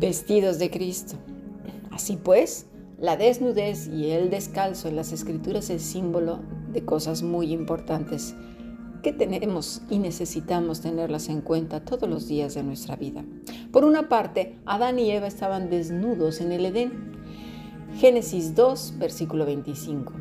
vestidos 0.00 0.58
de 0.58 0.70
Cristo. 0.70 1.16
Así 1.90 2.16
pues, 2.16 2.66
la 2.98 3.16
desnudez 3.16 3.86
y 3.86 4.10
el 4.10 4.30
descalzo 4.30 4.88
en 4.88 4.96
las 4.96 5.12
escrituras 5.12 5.68
es 5.68 5.82
símbolo 5.82 6.40
de 6.72 6.84
cosas 6.84 7.22
muy 7.22 7.52
importantes 7.52 8.34
que 9.02 9.12
tenemos 9.12 9.82
y 9.90 9.98
necesitamos 9.98 10.80
tenerlas 10.80 11.28
en 11.28 11.42
cuenta 11.42 11.84
todos 11.84 12.08
los 12.08 12.28
días 12.28 12.54
de 12.54 12.62
nuestra 12.62 12.96
vida. 12.96 13.24
Por 13.72 13.84
una 13.84 14.08
parte, 14.08 14.58
Adán 14.64 14.98
y 14.98 15.10
Eva 15.10 15.26
estaban 15.26 15.68
desnudos 15.68 16.40
en 16.40 16.52
el 16.52 16.66
Edén. 16.66 16.92
Génesis 17.96 18.54
2, 18.54 18.94
versículo 18.98 19.44
25. 19.44 20.12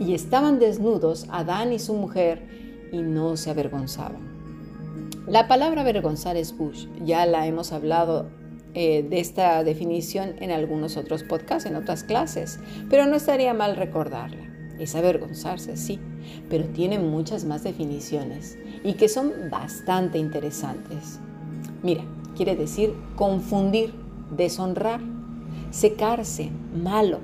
Y 0.00 0.14
estaban 0.14 0.58
desnudos 0.58 1.26
Adán 1.30 1.72
y 1.72 1.78
su 1.78 1.94
mujer 1.94 2.88
y 2.92 2.98
no 2.98 3.36
se 3.36 3.50
avergonzaban. 3.50 4.28
La 5.26 5.48
palabra 5.48 5.82
avergonzar 5.82 6.36
es 6.38 6.56
bush, 6.56 6.86
ya 7.04 7.26
la 7.26 7.46
hemos 7.46 7.72
hablado 7.72 8.26
eh, 8.74 9.02
de 9.02 9.20
esta 9.20 9.64
definición 9.64 10.34
en 10.40 10.50
algunos 10.50 10.96
otros 10.96 11.22
podcasts, 11.22 11.68
en 11.68 11.76
otras 11.76 12.04
clases, 12.04 12.60
pero 12.90 13.06
no 13.06 13.16
estaría 13.16 13.54
mal 13.54 13.76
recordarla. 13.76 14.46
Es 14.78 14.94
avergonzarse, 14.94 15.76
sí, 15.76 15.98
pero 16.48 16.64
tiene 16.66 16.98
muchas 16.98 17.44
más 17.44 17.64
definiciones 17.64 18.58
y 18.84 18.94
que 18.94 19.08
son 19.08 19.32
bastante 19.50 20.18
interesantes. 20.18 21.18
Mira, 21.82 22.04
quiere 22.36 22.54
decir 22.54 22.94
confundir, 23.16 23.92
deshonrar, 24.36 25.00
secarse, 25.70 26.50
malo. 26.74 27.20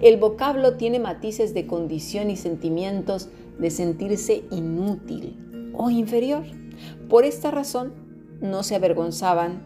El 0.00 0.18
vocablo 0.18 0.74
tiene 0.76 0.98
matices 0.98 1.54
de 1.54 1.66
condición 1.66 2.30
y 2.30 2.36
sentimientos 2.36 3.28
de 3.58 3.70
sentirse 3.70 4.44
inútil 4.50 5.72
o 5.74 5.90
inferior. 5.90 6.44
Por 7.08 7.24
esta 7.24 7.50
razón, 7.50 7.92
no 8.40 8.62
se 8.62 8.74
avergonzaban 8.74 9.62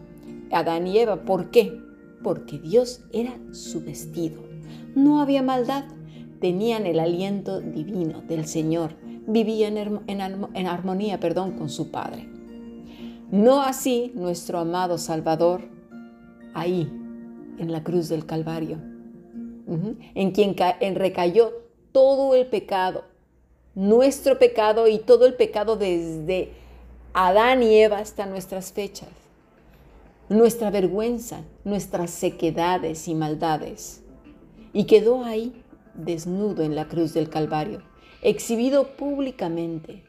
Adán 0.51 0.87
y 0.87 0.97
Eva. 0.97 1.25
¿Por 1.25 1.51
qué? 1.51 1.79
Porque 2.23 2.59
Dios 2.59 3.01
era 3.11 3.37
su 3.51 3.81
vestido. 3.83 4.41
No 4.95 5.21
había 5.21 5.41
maldad. 5.41 5.85
Tenían 6.39 6.85
el 6.85 6.99
aliento 6.99 7.61
divino 7.61 8.21
del 8.21 8.45
Señor. 8.45 8.95
Vivían 9.27 9.77
en, 9.77 10.67
armonía 10.67 11.19
perdón, 11.19 11.53
con 11.53 11.69
su 11.69 11.91
Padre. 11.91 12.27
No 13.31 13.61
así 13.61 14.11
nuestro 14.15 14.59
amado 14.59 14.97
Salvador, 14.97 15.61
ahí, 16.53 16.81
en 17.57 17.71
la 17.71 17.83
cruz 17.83 18.09
del 18.09 18.25
Calvario, 18.25 18.77
en 20.13 20.31
quien 20.31 20.55
recayó 20.95 21.51
todo 21.91 22.35
el 22.35 22.45
pecado, 22.45 23.05
nuestro 23.73 24.37
pecado 24.37 24.87
y 24.87 24.99
todo 24.99 25.25
el 25.25 25.33
pecado 25.33 25.77
desde 25.77 26.51
Adán 27.13 27.63
y 27.63 27.73
Eva 27.75 27.99
hasta 27.99 28.27
nuestras 28.27 28.71
fechas 28.71 29.22
nuestra 30.29 30.71
vergüenza, 30.71 31.43
nuestras 31.63 32.11
sequedades 32.11 33.07
y 33.07 33.15
maldades. 33.15 34.03
Y 34.73 34.85
quedó 34.85 35.23
ahí, 35.23 35.63
desnudo 35.93 36.63
en 36.63 36.75
la 36.75 36.87
cruz 36.87 37.13
del 37.13 37.29
Calvario, 37.29 37.81
exhibido 38.21 38.95
públicamente, 38.95 40.03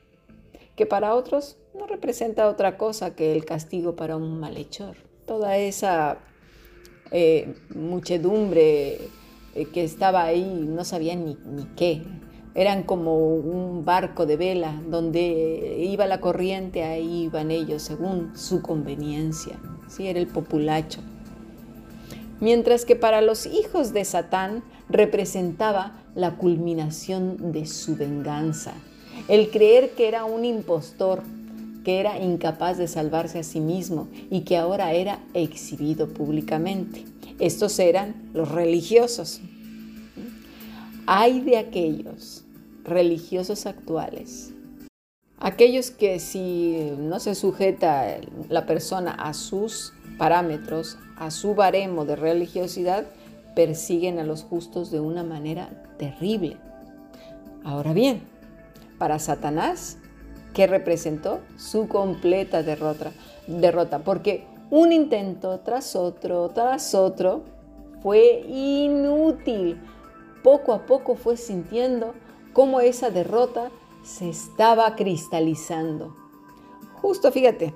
que 0.76 0.86
para 0.86 1.14
otros 1.14 1.56
no 1.74 1.86
representa 1.86 2.48
otra 2.48 2.78
cosa 2.78 3.14
que 3.14 3.32
el 3.34 3.44
castigo 3.44 3.96
para 3.96 4.16
un 4.16 4.40
malhechor. 4.40 4.96
Toda 5.26 5.56
esa 5.58 6.18
eh, 7.10 7.54
muchedumbre 7.74 8.98
eh, 9.54 9.66
que 9.72 9.84
estaba 9.84 10.24
ahí 10.24 10.64
no 10.66 10.84
sabía 10.84 11.16
ni, 11.16 11.36
ni 11.44 11.64
qué, 11.76 12.02
eran 12.54 12.84
como 12.84 13.18
un 13.18 13.84
barco 13.84 14.26
de 14.26 14.36
vela 14.36 14.80
donde 14.88 15.76
iba 15.80 16.06
la 16.06 16.20
corriente, 16.20 16.84
ahí 16.84 17.24
iban 17.24 17.50
ellos 17.50 17.82
según 17.82 18.36
su 18.36 18.62
conveniencia. 18.62 19.58
Sí, 19.88 20.06
era 20.06 20.18
el 20.18 20.26
populacho. 20.26 21.00
Mientras 22.40 22.84
que 22.84 22.96
para 22.96 23.20
los 23.20 23.46
hijos 23.46 23.92
de 23.92 24.04
Satán 24.04 24.62
representaba 24.88 25.92
la 26.14 26.36
culminación 26.36 27.52
de 27.52 27.66
su 27.66 27.96
venganza, 27.96 28.74
el 29.28 29.50
creer 29.50 29.90
que 29.90 30.08
era 30.08 30.24
un 30.24 30.44
impostor, 30.44 31.22
que 31.84 32.00
era 32.00 32.18
incapaz 32.18 32.78
de 32.78 32.88
salvarse 32.88 33.38
a 33.38 33.44
sí 33.44 33.60
mismo 33.60 34.08
y 34.30 34.40
que 34.40 34.56
ahora 34.56 34.92
era 34.94 35.20
exhibido 35.34 36.08
públicamente. 36.08 37.04
Estos 37.38 37.78
eran 37.78 38.30
los 38.32 38.50
religiosos. 38.50 39.40
Hay 41.06 41.40
de 41.40 41.58
aquellos 41.58 42.44
religiosos 42.84 43.66
actuales. 43.66 44.52
Aquellos 45.38 45.90
que 45.90 46.20
si 46.20 46.94
no 46.98 47.20
se 47.20 47.34
sujeta 47.34 48.18
la 48.48 48.66
persona 48.66 49.12
a 49.12 49.34
sus 49.34 49.92
parámetros, 50.16 50.98
a 51.16 51.30
su 51.30 51.54
baremo 51.54 52.04
de 52.04 52.16
religiosidad, 52.16 53.04
persiguen 53.54 54.18
a 54.18 54.24
los 54.24 54.42
justos 54.42 54.90
de 54.90 55.00
una 55.00 55.22
manera 55.22 55.68
terrible. 55.98 56.56
Ahora 57.62 57.92
bien, 57.92 58.22
para 58.98 59.18
Satanás, 59.18 59.98
¿qué 60.52 60.66
representó? 60.66 61.40
Su 61.56 61.88
completa 61.88 62.62
derrota, 62.62 63.12
derrota, 63.46 64.00
porque 64.00 64.46
un 64.70 64.92
intento 64.92 65.60
tras 65.60 65.96
otro, 65.96 66.50
tras 66.50 66.94
otro, 66.94 67.42
fue 68.02 68.44
inútil. 68.48 69.80
Poco 70.42 70.72
a 70.72 70.86
poco 70.86 71.14
fue 71.16 71.36
sintiendo 71.36 72.14
cómo 72.52 72.80
esa 72.80 73.10
derrota 73.10 73.70
se 74.04 74.28
estaba 74.28 74.94
cristalizando. 74.94 76.14
Justo 77.00 77.32
fíjate, 77.32 77.74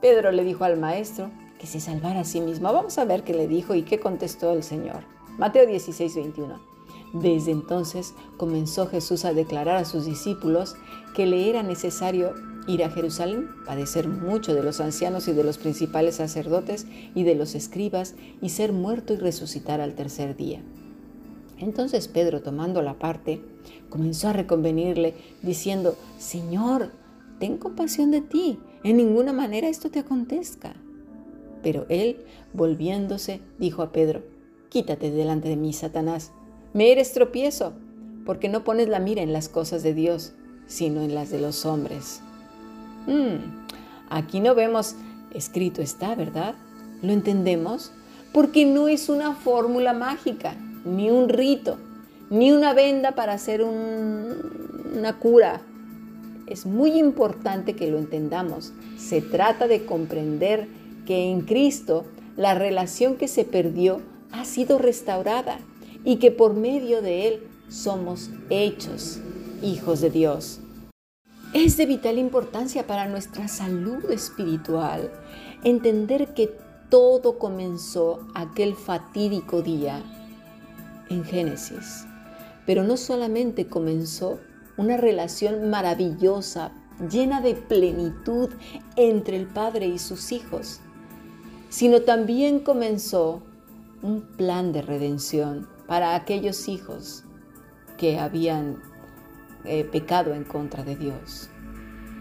Pedro 0.00 0.30
le 0.30 0.44
dijo 0.44 0.64
al 0.64 0.78
maestro 0.78 1.30
que 1.58 1.66
se 1.66 1.80
salvara 1.80 2.20
a 2.20 2.24
sí 2.24 2.40
mismo. 2.40 2.72
Vamos 2.72 2.98
a 2.98 3.04
ver 3.04 3.24
qué 3.24 3.34
le 3.34 3.48
dijo 3.48 3.74
y 3.74 3.82
qué 3.82 3.98
contestó 3.98 4.52
el 4.52 4.62
Señor. 4.62 5.04
Mateo 5.38 5.66
16, 5.66 6.14
21. 6.14 6.60
Desde 7.14 7.52
entonces 7.52 8.14
comenzó 8.36 8.86
Jesús 8.86 9.24
a 9.24 9.32
declarar 9.32 9.76
a 9.76 9.84
sus 9.84 10.04
discípulos 10.04 10.76
que 11.14 11.26
le 11.26 11.48
era 11.48 11.62
necesario 11.62 12.34
ir 12.66 12.84
a 12.84 12.90
Jerusalén, 12.90 13.48
padecer 13.66 14.08
mucho 14.08 14.54
de 14.54 14.62
los 14.62 14.80
ancianos 14.80 15.28
y 15.28 15.32
de 15.32 15.44
los 15.44 15.58
principales 15.58 16.16
sacerdotes 16.16 16.86
y 17.14 17.24
de 17.24 17.34
los 17.34 17.54
escribas 17.54 18.14
y 18.40 18.50
ser 18.50 18.72
muerto 18.72 19.14
y 19.14 19.16
resucitar 19.16 19.80
al 19.80 19.94
tercer 19.94 20.36
día. 20.36 20.62
Entonces 21.62 22.08
Pedro, 22.08 22.42
tomando 22.42 22.82
la 22.82 22.94
parte, 22.94 23.40
comenzó 23.88 24.28
a 24.28 24.32
reconvenirle, 24.32 25.14
diciendo, 25.42 25.96
Señor, 26.18 26.90
ten 27.38 27.56
compasión 27.56 28.10
de 28.10 28.20
ti, 28.20 28.58
en 28.82 28.96
ninguna 28.96 29.32
manera 29.32 29.68
esto 29.68 29.88
te 29.88 30.00
acontezca. 30.00 30.74
Pero 31.62 31.86
él, 31.88 32.24
volviéndose, 32.52 33.40
dijo 33.60 33.82
a 33.82 33.92
Pedro, 33.92 34.22
Quítate 34.70 35.10
delante 35.12 35.48
de 35.48 35.56
mí, 35.56 35.72
Satanás, 35.72 36.32
me 36.72 36.90
eres 36.90 37.12
tropiezo, 37.12 37.74
porque 38.26 38.48
no 38.48 38.64
pones 38.64 38.88
la 38.88 38.98
mira 38.98 39.22
en 39.22 39.32
las 39.32 39.48
cosas 39.48 39.84
de 39.84 39.94
Dios, 39.94 40.32
sino 40.66 41.02
en 41.02 41.14
las 41.14 41.30
de 41.30 41.40
los 41.40 41.64
hombres. 41.64 42.22
Hmm, 43.06 43.66
aquí 44.10 44.40
no 44.40 44.56
vemos, 44.56 44.96
escrito 45.32 45.80
está, 45.80 46.16
¿verdad? 46.16 46.56
¿Lo 47.02 47.12
entendemos? 47.12 47.92
Porque 48.32 48.66
no 48.66 48.88
es 48.88 49.08
una 49.08 49.34
fórmula 49.34 49.92
mágica 49.92 50.56
ni 50.84 51.10
un 51.10 51.28
rito, 51.28 51.78
ni 52.30 52.52
una 52.52 52.72
venda 52.74 53.12
para 53.12 53.34
hacer 53.34 53.62
una 53.62 55.18
cura. 55.18 55.62
Es 56.46 56.66
muy 56.66 56.98
importante 56.98 57.74
que 57.74 57.90
lo 57.90 57.98
entendamos. 57.98 58.72
Se 58.96 59.20
trata 59.20 59.68
de 59.68 59.84
comprender 59.84 60.68
que 61.06 61.30
en 61.30 61.42
Cristo 61.42 62.04
la 62.36 62.54
relación 62.54 63.16
que 63.16 63.28
se 63.28 63.44
perdió 63.44 64.00
ha 64.32 64.44
sido 64.44 64.78
restaurada 64.78 65.58
y 66.04 66.16
que 66.16 66.30
por 66.30 66.54
medio 66.54 67.02
de 67.02 67.28
Él 67.28 67.42
somos 67.68 68.30
hechos 68.50 69.20
hijos 69.62 70.00
de 70.00 70.10
Dios. 70.10 70.60
Es 71.54 71.76
de 71.76 71.86
vital 71.86 72.18
importancia 72.18 72.86
para 72.86 73.06
nuestra 73.08 73.46
salud 73.46 74.10
espiritual 74.10 75.10
entender 75.64 76.34
que 76.34 76.50
todo 76.88 77.38
comenzó 77.38 78.26
aquel 78.34 78.74
fatídico 78.74 79.62
día 79.62 80.02
en 81.12 81.24
Génesis. 81.24 82.06
Pero 82.66 82.84
no 82.84 82.96
solamente 82.96 83.66
comenzó 83.66 84.40
una 84.76 84.96
relación 84.96 85.70
maravillosa, 85.70 86.72
llena 87.10 87.40
de 87.40 87.54
plenitud 87.54 88.50
entre 88.96 89.36
el 89.36 89.46
Padre 89.46 89.86
y 89.86 89.98
sus 89.98 90.32
hijos, 90.32 90.80
sino 91.68 92.02
también 92.02 92.60
comenzó 92.60 93.42
un 94.02 94.22
plan 94.22 94.72
de 94.72 94.82
redención 94.82 95.68
para 95.86 96.14
aquellos 96.14 96.68
hijos 96.68 97.24
que 97.96 98.18
habían 98.18 98.82
eh, 99.64 99.84
pecado 99.84 100.34
en 100.34 100.44
contra 100.44 100.82
de 100.82 100.96
Dios, 100.96 101.48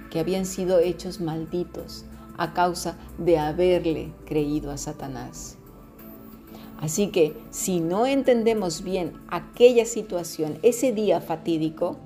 que 0.10 0.20
habían 0.20 0.46
sido 0.46 0.80
hechos 0.80 1.20
malditos 1.20 2.06
a 2.38 2.54
causa 2.54 2.98
de 3.18 3.38
haberle 3.40 4.14
creído 4.26 4.72
a 4.72 4.78
Satanás. 4.78 5.58
Así 6.82 7.12
que 7.12 7.38
si 7.52 7.80
no 7.80 8.08
entendemos 8.08 8.84
bien 8.84 9.14
aquella 9.30 9.86
situación, 9.86 10.58
ese 10.64 10.92
día 10.92 11.22
fatídico, 11.22 12.00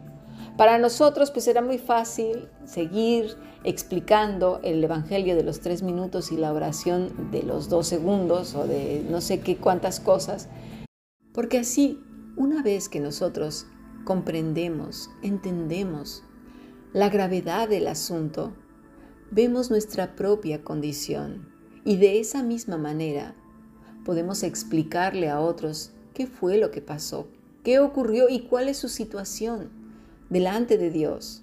Para 0.57 0.77
nosotros 0.77 1.31
pues 1.31 1.48
era 1.50 1.62
muy 1.62 1.77
fácil 1.77 2.48
seguir 2.66 3.36
explicando 3.66 4.62
el 4.63 4.81
Evangelio 4.81 5.36
de 5.36 5.44
los 5.44 5.60
tres 5.60 5.83
minutos 5.83 6.31
y 6.31 6.38
la 6.38 6.54
oración 6.54 7.30
de 7.31 7.44
los 7.44 7.68
dos 7.68 7.88
segundos 7.88 8.56
o 8.56 8.66
de 8.66 9.06
no 9.10 9.19
sé 9.19 9.42
qué 9.42 9.57
cuántas 9.57 10.00
cosas, 10.00 10.48
porque 11.33 11.57
así, 11.57 12.00
una 12.38 12.63
vez 12.63 12.88
que 12.88 13.01
nosotros 13.01 13.68
comprendemos, 14.06 15.10
entendemos 15.24 16.24
la 16.94 17.10
gravedad 17.10 17.68
del 17.68 17.88
asunto, 17.88 18.54
vemos 19.31 19.69
nuestra 19.69 20.16
propia 20.16 20.63
condición 20.63 21.50
y 21.83 21.98
de 21.98 22.19
esa 22.22 22.44
misma 22.44 22.77
manera 22.77 23.36
podemos 24.05 24.43
explicarle 24.43 25.29
a 25.29 25.41
otros 25.41 25.91
qué 26.13 26.27
fue 26.27 26.57
lo 26.57 26.71
que 26.71 26.81
pasó, 26.81 27.27
qué 27.63 27.79
ocurrió 27.79 28.29
y 28.29 28.41
cuál 28.41 28.69
es 28.69 28.77
su 28.77 28.87
situación 28.87 29.69
delante 30.29 30.77
de 30.77 30.91
Dios 30.91 31.41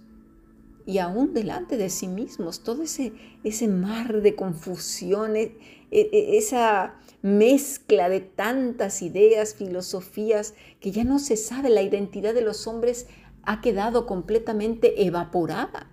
y 0.86 0.98
aún 0.98 1.34
delante 1.34 1.76
de 1.76 1.90
sí 1.90 2.08
mismos. 2.08 2.62
Todo 2.62 2.82
ese, 2.82 3.12
ese 3.44 3.68
mar 3.68 4.22
de 4.22 4.34
confusión, 4.34 5.36
e, 5.36 5.56
e, 5.90 6.38
esa 6.38 6.94
mezcla 7.20 8.08
de 8.08 8.20
tantas 8.20 9.02
ideas, 9.02 9.54
filosofías, 9.54 10.54
que 10.80 10.90
ya 10.90 11.04
no 11.04 11.18
se 11.18 11.36
sabe, 11.36 11.68
la 11.68 11.82
identidad 11.82 12.34
de 12.34 12.42
los 12.42 12.66
hombres 12.66 13.06
ha 13.42 13.60
quedado 13.60 14.06
completamente 14.06 15.04
evaporada. 15.06 15.90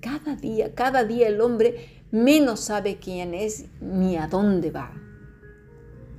Cada 0.00 0.34
día, 0.34 0.74
cada 0.74 1.04
día 1.04 1.28
el 1.28 1.40
hombre 1.40 2.02
menos 2.10 2.60
sabe 2.60 2.98
quién 2.98 3.34
es 3.34 3.66
ni 3.80 4.16
a 4.16 4.26
dónde 4.26 4.70
va. 4.70 4.92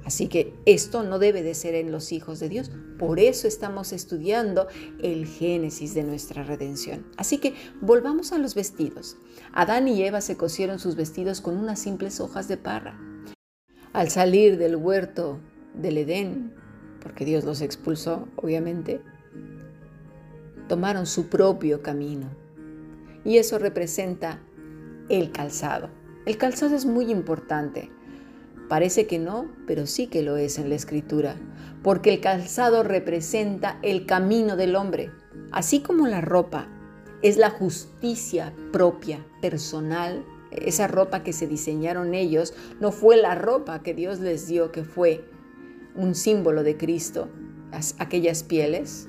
Así 0.05 0.27
que 0.27 0.53
esto 0.65 1.03
no 1.03 1.17
debe 1.17 1.43
de 1.43 1.53
ser 1.53 1.75
en 1.75 1.91
los 1.91 2.11
hijos 2.11 2.39
de 2.39 2.49
Dios. 2.49 2.71
Por 2.99 3.19
eso 3.19 3.47
estamos 3.47 3.93
estudiando 3.93 4.67
el 5.01 5.25
génesis 5.25 5.93
de 5.93 6.03
nuestra 6.03 6.43
redención. 6.43 7.05
Así 7.17 7.37
que 7.37 7.53
volvamos 7.81 8.33
a 8.33 8.37
los 8.37 8.53
vestidos. 8.55 9.17
Adán 9.53 9.87
y 9.87 10.03
Eva 10.03 10.21
se 10.21 10.35
cosieron 10.35 10.79
sus 10.79 10.95
vestidos 10.95 11.41
con 11.41 11.57
unas 11.57 11.79
simples 11.79 12.19
hojas 12.19 12.47
de 12.47 12.57
parra. 12.57 12.99
Al 13.93 14.09
salir 14.09 14.57
del 14.57 14.75
huerto 14.75 15.39
del 15.73 15.99
Edén, 15.99 16.53
porque 17.01 17.25
Dios 17.25 17.43
los 17.43 17.61
expulsó, 17.61 18.27
obviamente, 18.35 19.01
tomaron 20.67 21.05
su 21.05 21.27
propio 21.27 21.81
camino. 21.81 22.29
Y 23.23 23.37
eso 23.37 23.57
representa 23.57 24.41
el 25.09 25.31
calzado. 25.31 25.89
El 26.25 26.37
calzado 26.37 26.75
es 26.75 26.85
muy 26.85 27.11
importante 27.11 27.91
Parece 28.73 29.05
que 29.05 29.19
no, 29.19 29.51
pero 29.67 29.85
sí 29.85 30.07
que 30.07 30.23
lo 30.23 30.35
es 30.35 30.57
en 30.57 30.67
la 30.67 30.73
escritura, 30.73 31.35
porque 31.83 32.11
el 32.11 32.21
calzado 32.21 32.81
representa 32.81 33.77
el 33.83 34.07
camino 34.07 34.55
del 34.55 34.75
hombre, 34.75 35.11
así 35.51 35.81
como 35.81 36.07
la 36.07 36.21
ropa 36.21 36.67
es 37.21 37.37
la 37.37 37.51
justicia 37.51 38.51
propia, 38.71 39.23
personal. 39.43 40.25
Esa 40.49 40.87
ropa 40.87 41.21
que 41.21 41.33
se 41.33 41.45
diseñaron 41.45 42.15
ellos 42.15 42.55
no 42.79 42.91
fue 42.91 43.15
la 43.15 43.35
ropa 43.35 43.83
que 43.83 43.93
Dios 43.93 44.19
les 44.21 44.47
dio, 44.47 44.71
que 44.71 44.83
fue 44.83 45.23
un 45.93 46.15
símbolo 46.15 46.63
de 46.63 46.75
Cristo, 46.75 47.29
aquellas 47.99 48.41
pieles. 48.41 49.07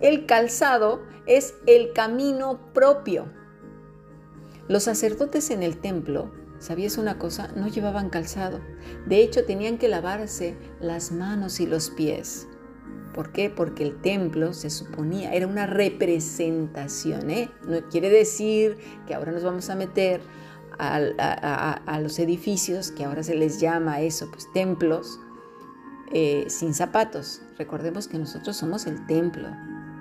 El 0.00 0.26
calzado 0.26 1.02
es 1.26 1.54
el 1.66 1.92
camino 1.92 2.72
propio. 2.72 3.26
Los 4.68 4.84
sacerdotes 4.84 5.50
en 5.50 5.64
el 5.64 5.78
templo 5.78 6.30
¿Sabías 6.62 6.96
una 6.96 7.18
cosa? 7.18 7.48
No 7.56 7.66
llevaban 7.66 8.08
calzado. 8.08 8.60
De 9.04 9.20
hecho, 9.20 9.44
tenían 9.44 9.78
que 9.78 9.88
lavarse 9.88 10.56
las 10.80 11.10
manos 11.10 11.58
y 11.58 11.66
los 11.66 11.90
pies. 11.90 12.46
¿Por 13.12 13.32
qué? 13.32 13.50
Porque 13.50 13.82
el 13.82 14.00
templo 14.00 14.52
se 14.52 14.70
suponía, 14.70 15.34
era 15.34 15.48
una 15.48 15.66
representación. 15.66 17.30
¿eh? 17.30 17.50
No 17.66 17.80
quiere 17.88 18.10
decir 18.10 18.78
que 19.08 19.14
ahora 19.14 19.32
nos 19.32 19.42
vamos 19.42 19.70
a 19.70 19.74
meter 19.74 20.20
a, 20.78 21.98
los 22.00 22.20
edificios, 22.20 22.92
que 22.92 23.04
ahora 23.06 23.24
se 23.24 23.34
les 23.34 23.60
llama 23.60 24.00
eso, 24.00 24.30
pues 24.30 24.46
templos, 24.52 25.18
eh, 26.12 26.44
sin 26.46 26.74
zapatos. 26.74 27.42
Recordemos 27.58 28.06
que 28.06 28.20
nosotros 28.20 28.56
somos 28.56 28.86
el 28.86 29.04
templo 29.06 29.48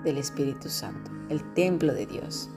del 0.03 0.19
Espíritu 0.19 0.69
Santo, 0.69 1.09
el 1.29 1.41
templo 1.55 1.91
de 1.91 2.05
Dios. 2.05 2.51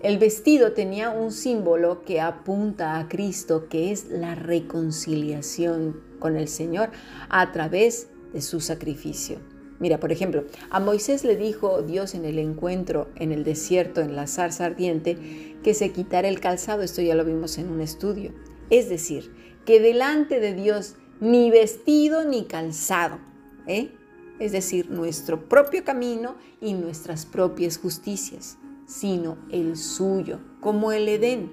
El 0.00 0.18
vestido 0.18 0.74
tenía 0.74 1.10
un 1.10 1.32
símbolo 1.32 2.02
que 2.02 2.20
apunta 2.20 3.00
a 3.00 3.08
Cristo, 3.08 3.68
que 3.68 3.90
es 3.90 4.08
la 4.08 4.36
reconciliación 4.36 6.00
con 6.20 6.36
el 6.36 6.46
Señor 6.46 6.90
a 7.28 7.50
través 7.50 8.06
de 8.32 8.40
su 8.40 8.60
sacrificio. 8.60 9.40
Mira, 9.80 9.98
por 9.98 10.12
ejemplo, 10.12 10.44
a 10.70 10.78
Moisés 10.78 11.24
le 11.24 11.34
dijo 11.34 11.82
Dios 11.82 12.14
en 12.14 12.24
el 12.24 12.38
encuentro 12.38 13.08
en 13.16 13.32
el 13.32 13.42
desierto, 13.42 14.00
en 14.00 14.14
la 14.14 14.28
zarza 14.28 14.66
ardiente, 14.66 15.56
que 15.64 15.74
se 15.74 15.90
quitara 15.90 16.28
el 16.28 16.38
calzado. 16.38 16.82
Esto 16.82 17.02
ya 17.02 17.16
lo 17.16 17.24
vimos 17.24 17.58
en 17.58 17.68
un 17.68 17.80
estudio. 17.80 18.32
Es 18.70 18.88
decir, 18.88 19.32
que 19.66 19.80
delante 19.80 20.38
de 20.38 20.54
Dios 20.54 20.94
ni 21.20 21.50
vestido 21.50 22.24
ni 22.24 22.44
calzado. 22.44 23.18
¿eh? 23.66 23.90
Es 24.38 24.52
decir, 24.52 24.90
nuestro 24.90 25.48
propio 25.48 25.82
camino 25.82 26.36
y 26.60 26.74
nuestras 26.74 27.26
propias 27.26 27.78
justicias 27.78 28.58
sino 28.88 29.36
el 29.52 29.76
suyo, 29.76 30.40
como 30.60 30.90
el 30.90 31.06
Edén. 31.08 31.50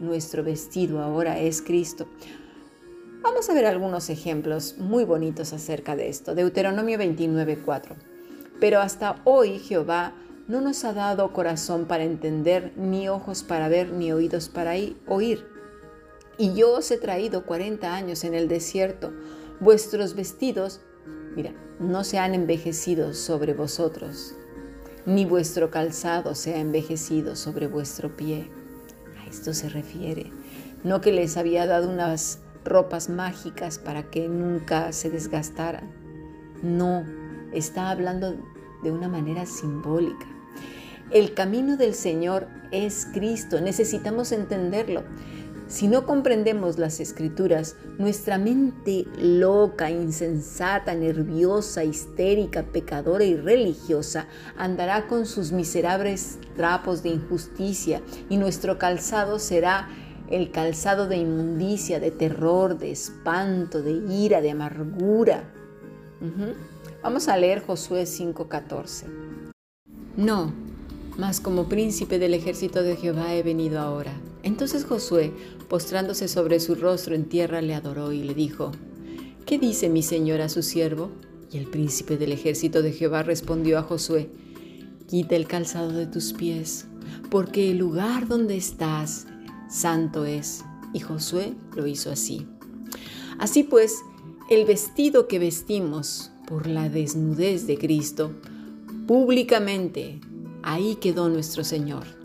Nuestro 0.00 0.42
vestido 0.42 1.00
ahora 1.00 1.38
es 1.38 1.62
Cristo. 1.62 2.08
Vamos 3.22 3.48
a 3.48 3.54
ver 3.54 3.66
algunos 3.66 4.10
ejemplos 4.10 4.76
muy 4.78 5.04
bonitos 5.04 5.52
acerca 5.52 5.94
de 5.94 6.08
esto. 6.08 6.34
Deuteronomio 6.34 6.98
29:4. 6.98 7.94
Pero 8.58 8.80
hasta 8.80 9.22
hoy 9.24 9.60
Jehová 9.60 10.14
no 10.48 10.60
nos 10.60 10.84
ha 10.84 10.92
dado 10.92 11.32
corazón 11.32 11.86
para 11.86 12.02
entender, 12.02 12.72
ni 12.76 13.08
ojos 13.08 13.44
para 13.44 13.68
ver, 13.68 13.92
ni 13.92 14.12
oídos 14.12 14.48
para 14.48 14.72
oír. 15.06 15.46
Y 16.36 16.54
yo 16.54 16.72
os 16.72 16.90
he 16.90 16.98
traído 16.98 17.46
40 17.46 17.94
años 17.94 18.24
en 18.24 18.34
el 18.34 18.48
desierto. 18.48 19.12
Vuestros 19.60 20.16
vestidos, 20.16 20.80
mira, 21.36 21.54
no 21.78 22.02
se 22.02 22.18
han 22.18 22.34
envejecido 22.34 23.14
sobre 23.14 23.54
vosotros, 23.54 24.34
ni 25.06 25.24
vuestro 25.24 25.70
calzado 25.70 26.34
sea 26.34 26.58
envejecido 26.58 27.36
sobre 27.36 27.66
vuestro 27.66 28.16
pie. 28.16 28.50
A 29.20 29.28
esto 29.28 29.54
se 29.54 29.68
refiere. 29.68 30.30
No 30.84 31.00
que 31.00 31.12
les 31.12 31.36
había 31.36 31.66
dado 31.66 31.90
unas 31.90 32.40
ropas 32.64 33.08
mágicas 33.08 33.78
para 33.78 34.04
que 34.04 34.28
nunca 34.28 34.92
se 34.92 35.10
desgastaran. 35.10 35.90
No, 36.62 37.04
está 37.52 37.90
hablando 37.90 38.36
de 38.82 38.90
una 38.90 39.08
manera 39.08 39.46
simbólica. 39.46 40.26
El 41.10 41.34
camino 41.34 41.76
del 41.76 41.94
Señor 41.94 42.48
es 42.70 43.06
Cristo, 43.12 43.60
necesitamos 43.60 44.32
entenderlo. 44.32 45.02
Si 45.72 45.88
no 45.88 46.04
comprendemos 46.04 46.76
las 46.78 47.00
escrituras, 47.00 47.76
nuestra 47.96 48.36
mente 48.36 49.06
loca, 49.16 49.90
insensata, 49.90 50.94
nerviosa, 50.94 51.82
histérica, 51.82 52.62
pecadora 52.62 53.24
y 53.24 53.36
religiosa 53.36 54.28
andará 54.58 55.06
con 55.08 55.24
sus 55.24 55.50
miserables 55.50 56.38
trapos 56.56 57.02
de 57.02 57.08
injusticia 57.08 58.02
y 58.28 58.36
nuestro 58.36 58.76
calzado 58.76 59.38
será 59.38 59.88
el 60.28 60.50
calzado 60.50 61.08
de 61.08 61.16
inmundicia, 61.16 62.00
de 62.00 62.10
terror, 62.10 62.76
de 62.76 62.90
espanto, 62.90 63.80
de 63.80 63.92
ira, 64.12 64.42
de 64.42 64.50
amargura. 64.50 65.50
Vamos 67.02 67.28
a 67.28 67.38
leer 67.38 67.64
Josué 67.64 68.04
5:14. 68.04 69.06
No, 70.18 70.52
mas 71.16 71.40
como 71.40 71.70
príncipe 71.70 72.18
del 72.18 72.34
ejército 72.34 72.82
de 72.82 72.96
Jehová 72.96 73.32
he 73.32 73.42
venido 73.42 73.80
ahora. 73.80 74.12
Entonces 74.42 74.84
Josué, 74.84 75.32
postrándose 75.68 76.28
sobre 76.28 76.60
su 76.60 76.74
rostro 76.74 77.14
en 77.14 77.24
tierra, 77.24 77.62
le 77.62 77.74
adoró 77.74 78.12
y 78.12 78.22
le 78.22 78.34
dijo, 78.34 78.72
¿Qué 79.46 79.58
dice 79.58 79.88
mi 79.88 80.02
señor 80.02 80.40
a 80.40 80.48
su 80.48 80.62
siervo? 80.62 81.10
Y 81.50 81.58
el 81.58 81.66
príncipe 81.66 82.16
del 82.16 82.32
ejército 82.32 82.82
de 82.82 82.92
Jehová 82.92 83.22
respondió 83.22 83.78
a 83.78 83.82
Josué, 83.82 84.30
Quita 85.06 85.36
el 85.36 85.46
calzado 85.46 85.92
de 85.92 86.06
tus 86.06 86.32
pies, 86.32 86.86
porque 87.30 87.70
el 87.70 87.78
lugar 87.78 88.26
donde 88.26 88.56
estás 88.56 89.26
santo 89.68 90.24
es. 90.24 90.64
Y 90.94 91.00
Josué 91.00 91.54
lo 91.74 91.86
hizo 91.86 92.10
así. 92.10 92.46
Así 93.38 93.62
pues, 93.62 93.98
el 94.50 94.64
vestido 94.64 95.28
que 95.28 95.38
vestimos 95.38 96.30
por 96.46 96.66
la 96.66 96.88
desnudez 96.88 97.66
de 97.66 97.78
Cristo, 97.78 98.32
públicamente 99.06 100.20
Ahí 100.62 100.94
quedó 100.96 101.28
nuestro 101.28 101.64
Señor. 101.64 102.21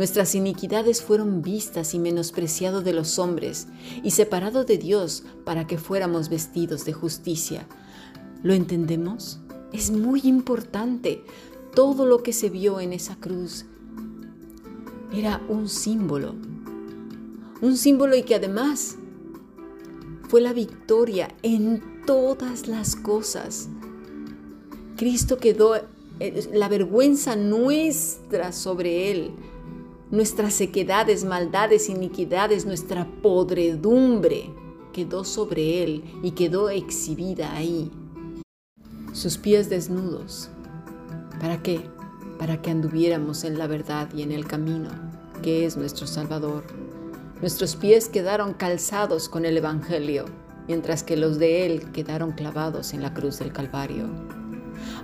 Nuestras 0.00 0.34
iniquidades 0.34 1.02
fueron 1.02 1.42
vistas 1.42 1.92
y 1.92 1.98
menospreciado 1.98 2.80
de 2.80 2.94
los 2.94 3.18
hombres 3.18 3.68
y 4.02 4.12
separado 4.12 4.64
de 4.64 4.78
Dios 4.78 5.24
para 5.44 5.66
que 5.66 5.76
fuéramos 5.76 6.30
vestidos 6.30 6.86
de 6.86 6.94
justicia. 6.94 7.66
¿Lo 8.42 8.54
entendemos? 8.54 9.40
Es 9.74 9.90
muy 9.90 10.22
importante. 10.24 11.22
Todo 11.74 12.06
lo 12.06 12.22
que 12.22 12.32
se 12.32 12.48
vio 12.48 12.80
en 12.80 12.94
esa 12.94 13.16
cruz 13.16 13.66
era 15.12 15.42
un 15.50 15.68
símbolo. 15.68 16.34
Un 17.60 17.76
símbolo 17.76 18.16
y 18.16 18.22
que 18.22 18.36
además 18.36 18.96
fue 20.30 20.40
la 20.40 20.54
victoria 20.54 21.28
en 21.42 21.82
todas 22.06 22.68
las 22.68 22.96
cosas. 22.96 23.68
Cristo 24.96 25.36
quedó 25.36 25.74
la 26.54 26.68
vergüenza 26.70 27.36
nuestra 27.36 28.52
sobre 28.52 29.10
Él, 29.10 29.32
nuestras 30.10 30.54
sequedades, 30.54 31.24
maldades, 31.24 31.88
iniquidades, 31.88 32.66
nuestra 32.66 33.06
podredumbre 33.22 34.50
quedó 34.92 35.24
sobre 35.24 35.82
Él 35.82 36.04
y 36.22 36.32
quedó 36.32 36.68
exhibida 36.68 37.54
ahí. 37.54 37.90
Sus 39.12 39.38
pies 39.38 39.70
desnudos. 39.70 40.50
¿Para 41.40 41.62
qué? 41.62 41.80
Para 42.38 42.60
que 42.60 42.70
anduviéramos 42.70 43.44
en 43.44 43.58
la 43.58 43.66
verdad 43.66 44.08
y 44.14 44.22
en 44.22 44.32
el 44.32 44.46
camino, 44.46 44.90
que 45.42 45.64
es 45.64 45.76
nuestro 45.76 46.06
Salvador. 46.06 46.64
Nuestros 47.40 47.76
pies 47.76 48.08
quedaron 48.08 48.52
calzados 48.52 49.28
con 49.28 49.44
el 49.44 49.56
Evangelio, 49.56 50.26
mientras 50.66 51.02
que 51.02 51.16
los 51.16 51.38
de 51.38 51.66
Él 51.66 51.92
quedaron 51.92 52.32
clavados 52.32 52.92
en 52.92 53.02
la 53.02 53.14
cruz 53.14 53.38
del 53.38 53.52
Calvario. 53.52 54.39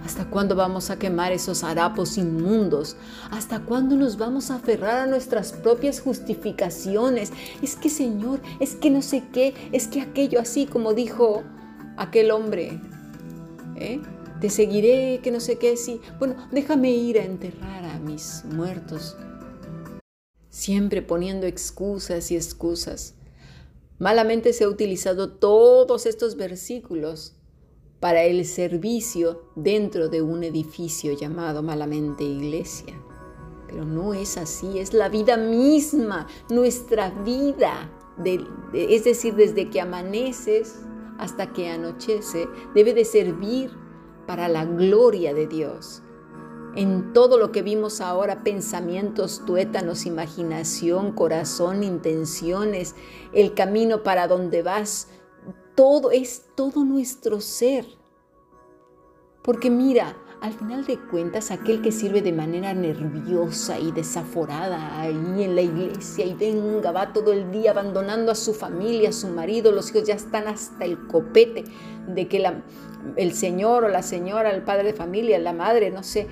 ¿Hasta 0.06 0.30
cuándo 0.30 0.54
vamos 0.54 0.90
a 0.90 1.00
quemar 1.00 1.32
esos 1.32 1.64
harapos 1.64 2.16
inmundos? 2.16 2.96
¿Hasta 3.32 3.64
cuándo 3.64 3.96
nos 3.96 4.16
vamos 4.16 4.52
a 4.52 4.54
aferrar 4.54 5.00
a 5.00 5.06
nuestras 5.06 5.50
propias 5.50 5.98
justificaciones? 5.98 7.32
Es 7.60 7.74
que 7.74 7.88
Señor, 7.88 8.40
es 8.60 8.76
que 8.76 8.88
no 8.88 9.02
sé 9.02 9.24
qué, 9.32 9.52
es 9.72 9.88
que 9.88 10.00
aquello 10.00 10.38
así 10.38 10.66
como 10.66 10.94
dijo 10.94 11.42
aquel 11.96 12.30
hombre. 12.30 12.80
¿eh? 13.74 14.00
Te 14.40 14.48
seguiré, 14.48 15.18
que 15.24 15.32
no 15.32 15.40
sé 15.40 15.58
qué, 15.58 15.76
sí. 15.76 16.00
Bueno, 16.20 16.36
déjame 16.52 16.92
ir 16.92 17.18
a 17.18 17.24
enterrar 17.24 17.84
a 17.84 17.98
mis 17.98 18.44
muertos. 18.44 19.16
Siempre 20.50 21.02
poniendo 21.02 21.48
excusas 21.48 22.30
y 22.30 22.36
excusas. 22.36 23.14
Malamente 23.98 24.52
se 24.52 24.62
ha 24.62 24.68
utilizado 24.68 25.32
todos 25.32 26.06
estos 26.06 26.36
versículos 26.36 27.35
para 28.06 28.22
el 28.22 28.44
servicio 28.44 29.42
dentro 29.56 30.08
de 30.08 30.22
un 30.22 30.44
edificio 30.44 31.12
llamado 31.14 31.60
malamente 31.60 32.22
iglesia. 32.22 32.94
Pero 33.66 33.84
no 33.84 34.14
es 34.14 34.36
así, 34.36 34.78
es 34.78 34.94
la 34.94 35.08
vida 35.08 35.36
misma, 35.36 36.28
nuestra 36.48 37.10
vida. 37.10 37.90
es 38.72 39.02
decir, 39.02 39.34
desde 39.34 39.70
que 39.70 39.80
amaneces 39.80 40.82
hasta 41.18 41.52
que 41.52 41.68
anochece, 41.68 42.46
debe 42.76 42.94
de 42.94 43.04
servir 43.04 43.72
para 44.24 44.46
la 44.46 44.64
gloria 44.64 45.34
de 45.34 45.48
Dios. 45.48 46.04
En 46.76 47.12
todo 47.12 47.38
lo 47.38 47.50
que 47.50 47.62
vimos 47.62 48.00
ahora, 48.00 48.44
pensamientos, 48.44 49.42
tuétanos, 49.46 50.06
imaginación, 50.06 51.10
corazón, 51.10 51.82
intenciones, 51.82 52.94
el 53.32 53.54
camino 53.54 54.04
para 54.04 54.28
donde 54.28 54.62
vas, 54.62 55.08
todo 55.76 56.10
es 56.10 56.46
todo 56.56 56.84
nuestro 56.84 57.40
ser. 57.40 57.86
Porque 59.42 59.70
mira, 59.70 60.16
al 60.40 60.52
final 60.52 60.84
de 60.84 60.98
cuentas, 60.98 61.50
aquel 61.50 61.80
que 61.82 61.92
sirve 61.92 62.20
de 62.20 62.32
manera 62.32 62.74
nerviosa 62.74 63.78
y 63.78 63.92
desaforada 63.92 65.00
ahí 65.00 65.42
en 65.42 65.54
la 65.54 65.62
iglesia 65.62 66.26
y 66.26 66.34
venga, 66.34 66.92
va 66.92 67.12
todo 67.12 67.32
el 67.32 67.52
día 67.52 67.70
abandonando 67.70 68.32
a 68.32 68.34
su 68.34 68.52
familia, 68.52 69.10
a 69.10 69.12
su 69.12 69.28
marido, 69.28 69.70
los 69.70 69.90
hijos 69.90 70.04
ya 70.04 70.14
están 70.14 70.48
hasta 70.48 70.84
el 70.84 71.06
copete 71.06 71.64
de 72.08 72.28
que 72.28 72.44
el 73.16 73.32
señor 73.32 73.84
o 73.84 73.88
la 73.88 74.02
señora, 74.02 74.50
el 74.50 74.62
padre 74.62 74.88
de 74.88 74.94
familia, 74.94 75.38
la 75.38 75.52
madre, 75.52 75.90
no 75.90 76.02
sé, 76.02 76.26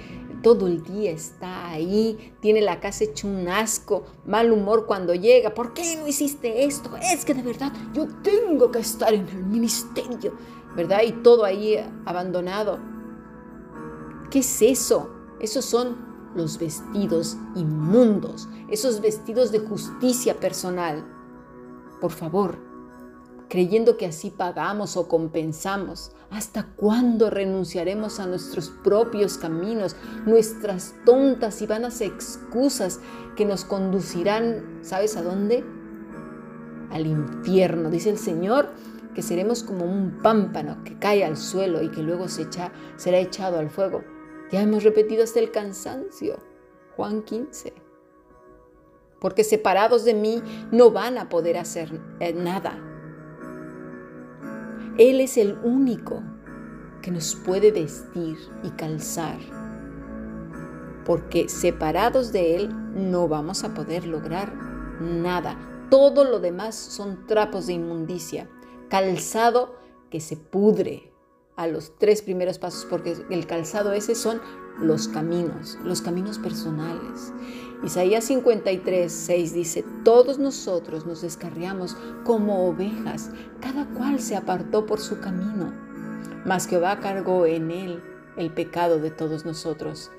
todo 0.44 0.66
el 0.66 0.82
día 0.82 1.10
está 1.10 1.70
ahí, 1.70 2.34
tiene 2.40 2.60
la 2.60 2.78
casa 2.78 3.04
hecho 3.04 3.26
un 3.26 3.48
asco, 3.48 4.04
mal 4.26 4.52
humor 4.52 4.84
cuando 4.86 5.14
llega. 5.14 5.54
¿Por 5.54 5.72
qué 5.72 5.96
no 5.96 6.06
hiciste 6.06 6.64
esto? 6.66 6.90
Es 6.98 7.24
que 7.24 7.32
de 7.32 7.42
verdad 7.42 7.72
yo 7.94 8.06
tengo 8.22 8.70
que 8.70 8.80
estar 8.80 9.12
en 9.14 9.26
el 9.26 9.46
ministerio, 9.46 10.34
¿verdad? 10.76 11.00
Y 11.04 11.12
todo 11.12 11.46
ahí 11.46 11.78
abandonado. 12.04 12.78
¿Qué 14.30 14.40
es 14.40 14.62
eso? 14.62 15.08
Esos 15.40 15.64
son 15.64 15.96
los 16.36 16.58
vestidos 16.58 17.38
inmundos, 17.54 18.46
esos 18.68 19.00
vestidos 19.00 19.50
de 19.50 19.60
justicia 19.60 20.38
personal. 20.38 21.06
Por 22.02 22.10
favor, 22.10 22.58
creyendo 23.48 23.96
que 23.96 24.06
así 24.06 24.30
pagamos 24.30 24.96
o 24.96 25.08
compensamos. 25.08 26.12
¿Hasta 26.30 26.66
cuándo 26.76 27.30
renunciaremos 27.30 28.20
a 28.20 28.26
nuestros 28.26 28.70
propios 28.70 29.38
caminos, 29.38 29.96
nuestras 30.26 30.94
tontas 31.04 31.62
y 31.62 31.66
vanas 31.66 32.00
excusas 32.00 33.00
que 33.36 33.44
nos 33.44 33.64
conducirán, 33.64 34.80
¿sabes 34.82 35.16
a 35.16 35.22
dónde? 35.22 35.64
Al 36.90 37.06
infierno, 37.06 37.90
dice 37.90 38.10
el 38.10 38.18
Señor, 38.18 38.70
que 39.14 39.22
seremos 39.22 39.62
como 39.62 39.84
un 39.84 40.20
pámpano 40.22 40.82
que 40.84 40.98
cae 40.98 41.24
al 41.24 41.36
suelo 41.36 41.82
y 41.82 41.90
que 41.90 42.02
luego 42.02 42.28
se 42.28 42.42
echa, 42.42 42.72
será 42.96 43.18
echado 43.18 43.58
al 43.58 43.70
fuego. 43.70 44.02
Ya 44.50 44.60
hemos 44.60 44.82
repetido 44.82 45.24
hasta 45.24 45.40
el 45.40 45.50
cansancio. 45.50 46.38
Juan 46.96 47.22
15. 47.22 47.72
Porque 49.20 49.42
separados 49.42 50.04
de 50.04 50.14
mí 50.14 50.42
no 50.70 50.90
van 50.90 51.18
a 51.18 51.28
poder 51.28 51.56
hacer 51.56 52.00
eh, 52.20 52.32
nada. 52.32 52.93
Él 54.98 55.20
es 55.20 55.36
el 55.36 55.58
único 55.64 56.22
que 57.02 57.10
nos 57.10 57.34
puede 57.34 57.72
vestir 57.72 58.36
y 58.62 58.70
calzar, 58.70 59.38
porque 61.04 61.48
separados 61.48 62.32
de 62.32 62.56
Él 62.56 62.70
no 62.94 63.26
vamos 63.26 63.64
a 63.64 63.74
poder 63.74 64.06
lograr 64.06 64.54
nada. 65.00 65.58
Todo 65.90 66.24
lo 66.24 66.38
demás 66.38 66.76
son 66.76 67.26
trapos 67.26 67.66
de 67.66 67.74
inmundicia, 67.74 68.48
calzado 68.88 69.76
que 70.10 70.20
se 70.20 70.36
pudre 70.36 71.13
a 71.56 71.66
los 71.66 71.96
tres 71.98 72.22
primeros 72.22 72.58
pasos, 72.58 72.86
porque 72.88 73.16
el 73.30 73.46
calzado 73.46 73.92
ese 73.92 74.14
son 74.14 74.40
los 74.80 75.08
caminos, 75.08 75.78
los 75.84 76.02
caminos 76.02 76.38
personales. 76.38 77.32
Isaías 77.84 78.24
53, 78.24 79.12
6 79.12 79.54
dice, 79.54 79.84
todos 80.04 80.38
nosotros 80.38 81.06
nos 81.06 81.22
descarriamos 81.22 81.96
como 82.24 82.66
ovejas, 82.68 83.30
cada 83.60 83.86
cual 83.90 84.20
se 84.20 84.36
apartó 84.36 84.86
por 84.86 85.00
su 85.00 85.20
camino, 85.20 85.72
mas 86.44 86.66
Jehová 86.66 86.98
cargó 87.00 87.46
en 87.46 87.70
él 87.70 88.02
el 88.36 88.50
pecado 88.52 88.98
de 88.98 89.10
todos 89.10 89.44
nosotros. 89.44 90.10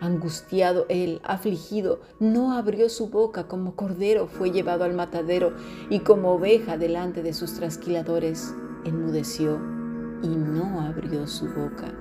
Angustiado 0.00 0.86
él, 0.88 1.20
afligido, 1.24 2.00
no 2.20 2.52
abrió 2.52 2.88
su 2.88 3.08
boca, 3.08 3.48
como 3.48 3.74
cordero 3.74 4.26
fue 4.26 4.50
llevado 4.50 4.84
al 4.84 4.94
matadero, 4.94 5.54
y 5.90 6.00
como 6.00 6.32
oveja 6.32 6.78
delante 6.78 7.22
de 7.22 7.32
sus 7.32 7.54
trasquiladores, 7.54 8.54
enmudeció 8.84 9.77
y 10.22 10.28
no 10.28 10.80
abrió 10.80 11.26
su 11.26 11.46
boca. 11.46 11.92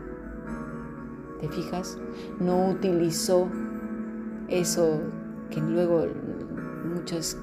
¿Te 1.40 1.50
fijas? 1.50 1.98
No 2.40 2.70
utilizó 2.70 3.48
eso 4.48 5.02
que 5.50 5.60
luego 5.60 6.08
muchos 6.86 7.38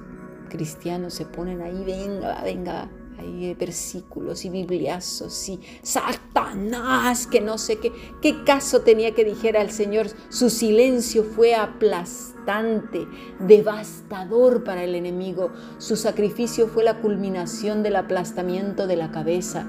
cristianos 0.48 1.14
se 1.14 1.26
ponen 1.26 1.60
ahí, 1.62 1.84
venga, 1.84 2.42
venga, 2.42 2.88
hay 3.18 3.54
versículos 3.54 4.44
y 4.44 4.50
bibliazos 4.50 5.48
y 5.48 5.60
Satanás, 5.82 7.26
que 7.26 7.40
no 7.40 7.58
sé 7.58 7.78
qué, 7.78 7.92
qué 8.20 8.44
caso 8.44 8.80
tenía 8.80 9.14
que 9.14 9.24
dijera 9.24 9.62
el 9.62 9.70
Señor. 9.70 10.08
Su 10.28 10.50
silencio 10.50 11.24
fue 11.24 11.54
aplastante, 11.54 13.06
devastador 13.38 14.64
para 14.64 14.84
el 14.84 14.94
enemigo. 14.94 15.52
Su 15.78 15.96
sacrificio 15.96 16.66
fue 16.66 16.84
la 16.84 17.00
culminación 17.00 17.82
del 17.82 17.96
aplastamiento 17.96 18.86
de 18.86 18.96
la 18.96 19.10
cabeza. 19.10 19.66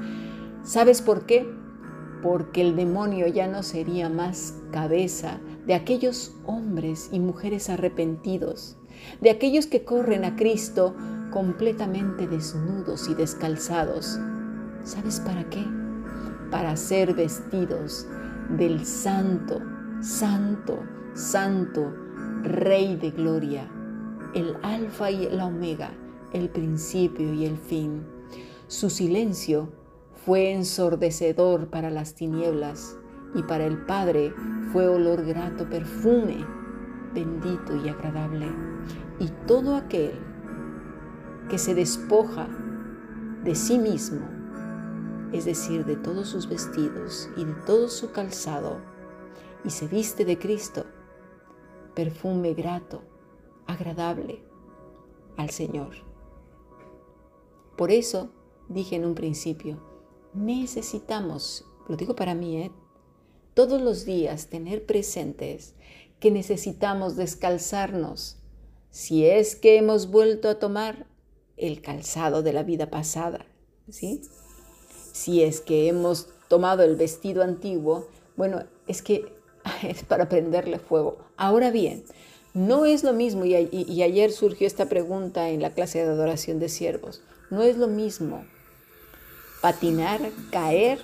¿Sabes 0.66 1.04
por 1.04 1.28
qué? 1.28 1.48
Porque 2.24 2.62
el 2.62 2.76
demonio 2.76 3.28
ya 3.28 3.48
no 3.48 3.62
sería 3.62 4.10
más 4.10 4.56
cabeza 4.72 5.40
de 5.68 5.76
aquellos 5.76 6.36
hombres 6.48 7.10
y 7.12 7.20
mujeres 7.20 7.70
arrepentidos, 7.70 8.76
de 9.22 9.30
aquellos 9.30 9.68
que 9.68 9.84
corren 9.84 10.26
a 10.26 10.36
Cristo 10.36 10.96
completamente 11.32 12.28
desnudos 12.28 13.08
y 13.08 13.14
descalzados. 13.14 14.20
¿Sabes 14.84 15.20
para 15.20 15.48
qué? 15.52 15.64
Para 16.50 16.76
ser 16.78 17.14
vestidos 17.14 18.08
del 18.50 18.88
santo, 18.88 19.62
santo, 20.02 20.80
santo 21.14 21.94
Rey 22.42 22.96
de 22.96 23.12
Gloria, 23.12 23.70
el 24.34 24.58
alfa 24.64 25.12
y 25.12 25.26
el 25.26 25.40
omega, 25.40 25.92
el 26.34 26.50
principio 26.50 27.36
y 27.36 27.46
el 27.46 27.56
fin. 27.56 28.04
Su 28.68 28.90
silencio 28.90 29.85
fue 30.26 30.52
ensordecedor 30.52 31.70
para 31.70 31.92
las 31.92 32.16
tinieblas 32.16 32.98
y 33.36 33.44
para 33.44 33.66
el 33.66 33.86
Padre 33.86 34.34
fue 34.72 34.88
olor 34.88 35.24
grato, 35.24 35.70
perfume 35.70 36.46
bendito 37.16 37.76
y 37.78 37.90
agradable. 37.90 38.48
Y 39.20 39.30
todo 39.48 39.76
aquel 39.76 40.20
que 41.50 41.58
se 41.58 41.74
despoja 41.74 42.48
de 43.44 43.56
sí 43.56 43.80
mismo, 43.80 44.28
es 45.32 45.46
decir, 45.46 45.86
de 45.86 45.96
todos 45.96 46.28
sus 46.28 46.48
vestidos 46.48 47.30
y 47.38 47.46
de 47.46 47.54
todo 47.66 47.88
su 47.88 48.12
calzado, 48.12 48.82
y 49.64 49.70
se 49.70 49.88
viste 49.88 50.26
de 50.26 50.38
Cristo, 50.38 50.86
perfume 51.96 52.54
grato, 52.54 53.02
agradable 53.66 54.44
al 55.38 55.50
Señor. 55.50 55.96
Por 57.78 57.92
eso 57.92 58.30
dije 58.68 58.96
en 58.96 59.06
un 59.06 59.16
principio, 59.16 59.95
necesitamos, 60.36 61.66
lo 61.88 61.96
digo 61.96 62.16
para 62.16 62.36
mí, 62.36 62.58
¿eh? 62.58 62.72
todos 63.54 63.82
los 63.82 64.06
días 64.06 64.48
tener 64.48 64.86
presentes 64.86 65.74
que 66.20 66.30
necesitamos 66.30 67.16
descalzarnos 67.16 68.38
si 68.92 69.26
es 69.26 69.56
que 69.56 69.78
hemos 69.78 70.12
vuelto 70.12 70.50
a 70.50 70.60
tomar 70.60 71.08
el 71.58 71.82
calzado 71.82 72.44
de 72.44 72.54
la 72.54 72.64
vida 72.64 72.90
pasada, 72.90 73.46
¿sí? 73.90 74.22
Si 75.12 75.42
es 75.44 75.62
que 75.62 75.88
hemos 75.88 76.30
tomado 76.48 76.84
el 76.84 76.96
vestido 76.96 77.44
antiguo, 77.44 78.08
bueno, 78.36 78.64
es 78.88 79.02
que 79.02 79.26
es 79.84 80.04
para 80.04 80.30
prenderle 80.30 80.80
fuego. 80.80 81.18
Ahora 81.38 81.72
bien, 81.72 82.04
no 82.54 82.86
es 82.86 83.04
lo 83.04 83.12
mismo, 83.12 83.46
y, 83.46 83.54
y, 83.54 84.02
ayer 84.04 84.32
surgió 84.32 84.66
esta 84.66 84.88
pregunta 84.88 85.50
en 85.50 85.62
la 85.62 85.74
clase 85.74 86.00
de 86.00 86.12
adoración 86.12 86.60
de 86.60 86.70
siervos, 86.70 87.22
no 87.50 87.64
es 87.64 87.78
lo 87.78 87.88
mismo 87.88 88.46
patinar, 89.66 90.22
caer, 90.52 91.00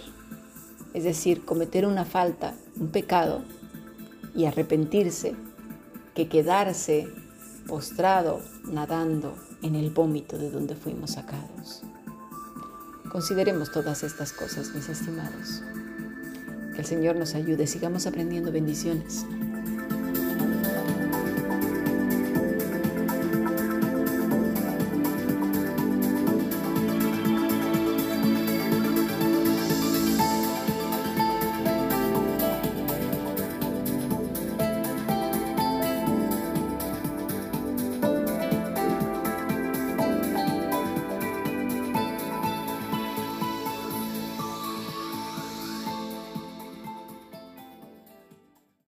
es 0.94 1.04
decir, 1.04 1.46
cometer 1.46 1.88
una 1.88 2.06
falta, 2.06 2.54
un 2.80 2.90
pecado 2.90 3.42
y 4.36 4.46
arrepentirse, 4.46 5.34
que 6.14 6.30
quedarse 6.30 7.08
postrado, 7.66 8.40
nadando 8.66 9.34
en 9.64 9.74
el 9.74 9.90
vómito 9.90 10.38
de 10.38 10.52
donde 10.52 10.76
fuimos 10.76 11.14
sacados. 11.14 11.82
Consideremos 13.12 13.72
todas 13.72 14.04
estas 14.04 14.32
cosas, 14.32 14.76
mis 14.76 14.90
estimados. 14.90 15.64
Que 16.76 16.82
el 16.82 16.86
Señor 16.86 17.16
nos 17.16 17.34
ayude, 17.34 17.66
sigamos 17.66 18.06
aprendiendo 18.06 18.52
bendiciones. 18.52 19.26